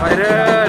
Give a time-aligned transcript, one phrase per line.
[0.00, 0.60] Viral.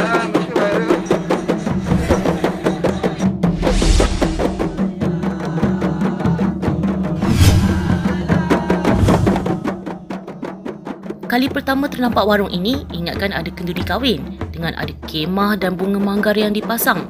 [11.31, 16.35] Kali pertama ternampak warung ini, ingatkan ada kenduri kahwin dengan ada kemah dan bunga manggar
[16.35, 17.07] yang dipasang.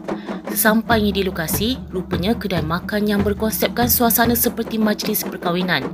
[0.52, 5.88] Sesampainya di lokasi, rupanya kedai makan yang berkonsepkan suasana seperti majlis perkahwinan.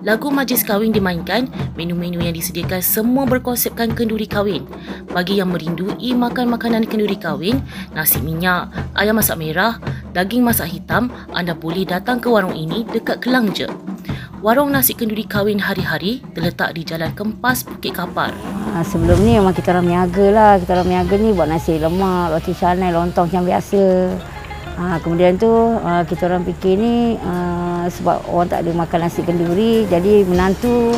[0.00, 4.64] Lagu majlis kahwin dimainkan, menu-menu yang disediakan semua berkonsepkan kenduri kahwin.
[5.12, 7.60] Bagi yang merindui makan makanan kenduri kahwin,
[7.92, 9.76] nasi minyak, ayam masak merah,
[10.16, 13.68] daging masak hitam, anda boleh datang ke warung ini dekat Kelang je.
[14.40, 18.32] Warung nasi kenduri kahwin hari-hari terletak di Jalan Kempas Bukit Kapar.
[18.70, 20.52] Ha, sebelum ni memang kita orang niaga lah.
[20.62, 23.84] Kita orang niaga ni buat nasi lemak, roti canai, lontong macam biasa.
[24.78, 25.50] Ha, kemudian tu
[25.82, 29.90] ha, kita orang fikir ni ha, sebab orang tak ada makan nasi kenduri.
[29.90, 30.94] Jadi menantu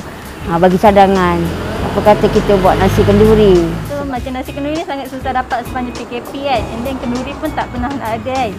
[0.47, 1.41] ha, bagi cadangan.
[1.83, 3.65] Apa kata kita buat nasi kenduri.
[3.89, 6.63] So macam nasi kenduri ni sangat susah dapat sepanjang PKP kan.
[6.77, 8.53] And then kenduri pun tak pernah nak ada kan.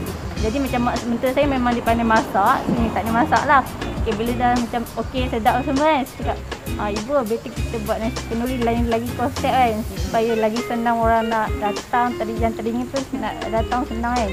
[0.43, 2.65] Jadi macam mak sementara saya memang dia pandai masak.
[2.67, 3.61] Sini tak ada masak lah.
[4.03, 6.03] Okay, bila dah macam okey sedap semua kan.
[6.03, 6.37] Cakap,
[6.79, 9.79] ah, ibu better kita buat nasi kenduri lain lagi konsep kan.
[9.97, 12.15] Supaya lagi senang orang nak datang.
[12.17, 14.31] Tadi yang tadinya pun nak datang senang kan.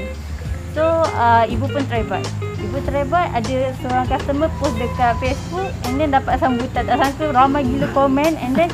[0.71, 0.83] So
[1.19, 2.23] uh, ibu pun try buat.
[2.61, 7.35] Ibu try buat ada seorang customer post dekat Facebook and then dapat sambutan tak sangka
[7.35, 8.71] ramai gila komen and then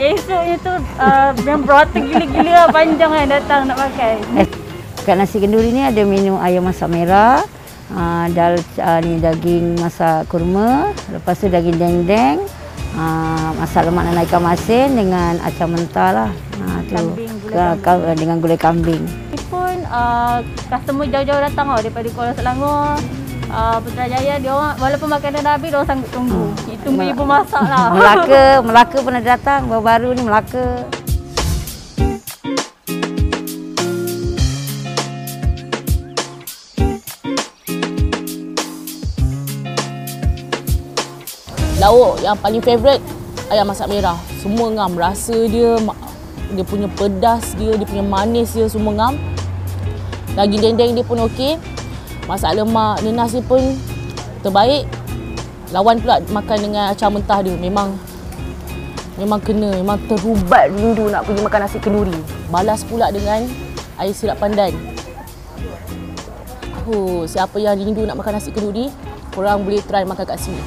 [0.00, 4.14] esoknya tu uh, yang berata gila-gila lah, panjang kan datang nak pakai.
[4.40, 4.48] Eh,
[5.04, 7.44] kat nasi kenduri ni ada menu ayam masak merah.
[7.92, 12.40] Uh, dal uh, ni daging masak kurma, lepas tu daging dendeng,
[12.94, 16.30] uh, masak lemak dan ikan masin dengan acang mentah lah.
[16.58, 16.94] Uh, tu.
[16.94, 19.02] Kambing, gulai Ka- ka- dengan gulai kambing.
[19.04, 20.38] Ini pun uh,
[20.70, 22.96] customer jauh-jauh datang tau daripada Kuala Selangor.
[23.54, 26.44] Uh, Putrajaya dia orang walaupun makanan dah habis dia orang sanggup tunggu.
[26.50, 26.82] Hmm.
[26.82, 27.86] Tunggu ibu masak lah.
[27.94, 30.66] Melaka, Melaka pernah datang baru-baru ni Melaka.
[41.84, 43.04] Lauk yang paling favourite
[43.52, 44.16] ayam masak merah.
[44.40, 44.96] Semua ngam.
[44.96, 45.76] Rasa dia,
[46.56, 49.20] dia punya pedas dia, dia punya manis dia semua ngam.
[50.32, 51.60] Daging dendeng dia pun okey.
[52.24, 53.60] Masak lemak nenas dia pun
[54.40, 54.88] terbaik.
[55.76, 57.52] Lawan pula makan dengan acang mentah dia.
[57.52, 58.00] Memang
[59.20, 62.16] memang kena, memang terubat rindu nak pergi makan nasi kenduri.
[62.48, 63.44] Balas pula dengan
[64.00, 64.72] air sirap pandan.
[66.88, 68.88] Oh, siapa yang rindu nak makan nasi kenduri,
[69.36, 70.64] korang boleh try makan kat sini.